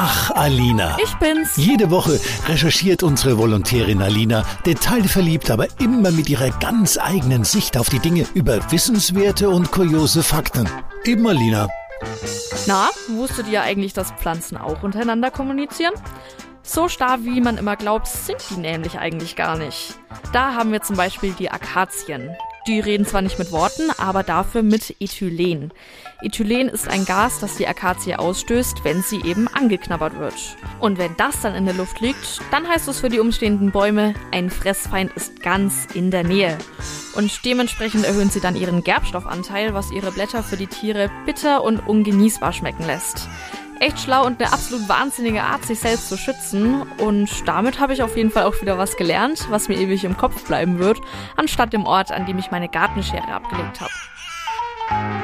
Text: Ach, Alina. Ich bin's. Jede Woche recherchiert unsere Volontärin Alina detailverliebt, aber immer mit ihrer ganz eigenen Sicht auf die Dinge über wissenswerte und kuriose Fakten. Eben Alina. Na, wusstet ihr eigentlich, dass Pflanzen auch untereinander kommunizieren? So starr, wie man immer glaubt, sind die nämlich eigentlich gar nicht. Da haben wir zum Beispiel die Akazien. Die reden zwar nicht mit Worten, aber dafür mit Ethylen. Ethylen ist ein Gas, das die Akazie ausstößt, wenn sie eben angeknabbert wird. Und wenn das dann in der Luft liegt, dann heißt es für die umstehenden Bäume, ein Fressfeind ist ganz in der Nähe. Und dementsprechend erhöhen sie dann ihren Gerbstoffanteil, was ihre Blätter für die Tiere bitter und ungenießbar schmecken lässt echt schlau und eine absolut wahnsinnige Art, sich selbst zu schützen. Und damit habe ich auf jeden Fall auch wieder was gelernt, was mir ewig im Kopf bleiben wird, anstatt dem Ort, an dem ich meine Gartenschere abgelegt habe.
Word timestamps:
Ach, 0.00 0.30
Alina. 0.30 0.96
Ich 1.02 1.12
bin's. 1.16 1.56
Jede 1.56 1.90
Woche 1.90 2.20
recherchiert 2.46 3.02
unsere 3.02 3.36
Volontärin 3.36 4.00
Alina 4.00 4.44
detailverliebt, 4.64 5.50
aber 5.50 5.66
immer 5.80 6.12
mit 6.12 6.30
ihrer 6.30 6.50
ganz 6.50 6.98
eigenen 6.98 7.42
Sicht 7.42 7.76
auf 7.76 7.88
die 7.88 7.98
Dinge 7.98 8.24
über 8.32 8.60
wissenswerte 8.70 9.50
und 9.50 9.72
kuriose 9.72 10.22
Fakten. 10.22 10.68
Eben 11.02 11.26
Alina. 11.26 11.66
Na, 12.68 12.90
wusstet 13.08 13.48
ihr 13.48 13.62
eigentlich, 13.62 13.92
dass 13.92 14.12
Pflanzen 14.12 14.56
auch 14.56 14.84
untereinander 14.84 15.32
kommunizieren? 15.32 15.94
So 16.62 16.88
starr, 16.88 17.24
wie 17.24 17.40
man 17.40 17.58
immer 17.58 17.74
glaubt, 17.74 18.06
sind 18.06 18.38
die 18.50 18.60
nämlich 18.60 19.00
eigentlich 19.00 19.34
gar 19.34 19.58
nicht. 19.58 19.96
Da 20.32 20.54
haben 20.54 20.70
wir 20.70 20.80
zum 20.80 20.94
Beispiel 20.94 21.32
die 21.32 21.50
Akazien. 21.50 22.36
Die 22.68 22.80
reden 22.80 23.06
zwar 23.06 23.22
nicht 23.22 23.38
mit 23.38 23.50
Worten, 23.50 23.90
aber 23.96 24.22
dafür 24.22 24.62
mit 24.62 24.94
Ethylen. 25.00 25.72
Ethylen 26.20 26.68
ist 26.68 26.86
ein 26.86 27.06
Gas, 27.06 27.40
das 27.40 27.56
die 27.56 27.66
Akazie 27.66 28.16
ausstößt, 28.16 28.84
wenn 28.84 29.00
sie 29.00 29.22
eben 29.22 29.48
angeknabbert 29.48 30.18
wird. 30.18 30.34
Und 30.78 30.98
wenn 30.98 31.16
das 31.16 31.40
dann 31.40 31.54
in 31.54 31.64
der 31.64 31.72
Luft 31.72 32.00
liegt, 32.00 32.42
dann 32.50 32.68
heißt 32.68 32.86
es 32.88 33.00
für 33.00 33.08
die 33.08 33.20
umstehenden 33.20 33.70
Bäume, 33.70 34.12
ein 34.32 34.50
Fressfeind 34.50 35.10
ist 35.16 35.40
ganz 35.40 35.86
in 35.94 36.10
der 36.10 36.24
Nähe. 36.24 36.58
Und 37.14 37.42
dementsprechend 37.46 38.04
erhöhen 38.04 38.28
sie 38.28 38.40
dann 38.40 38.54
ihren 38.54 38.84
Gerbstoffanteil, 38.84 39.72
was 39.72 39.90
ihre 39.90 40.12
Blätter 40.12 40.42
für 40.42 40.58
die 40.58 40.66
Tiere 40.66 41.10
bitter 41.24 41.64
und 41.64 41.78
ungenießbar 41.78 42.52
schmecken 42.52 42.84
lässt 42.84 43.28
echt 43.80 44.00
schlau 44.00 44.26
und 44.26 44.40
eine 44.40 44.52
absolut 44.52 44.88
wahnsinnige 44.88 45.42
Art, 45.42 45.64
sich 45.64 45.78
selbst 45.78 46.08
zu 46.08 46.16
schützen. 46.16 46.82
Und 46.98 47.30
damit 47.46 47.80
habe 47.80 47.92
ich 47.92 48.02
auf 48.02 48.16
jeden 48.16 48.30
Fall 48.30 48.44
auch 48.44 48.60
wieder 48.60 48.78
was 48.78 48.96
gelernt, 48.96 49.46
was 49.50 49.68
mir 49.68 49.76
ewig 49.76 50.04
im 50.04 50.16
Kopf 50.16 50.46
bleiben 50.46 50.78
wird, 50.78 51.00
anstatt 51.36 51.72
dem 51.72 51.84
Ort, 51.84 52.12
an 52.12 52.26
dem 52.26 52.38
ich 52.38 52.50
meine 52.50 52.68
Gartenschere 52.68 53.28
abgelegt 53.28 53.80
habe. 53.80 55.17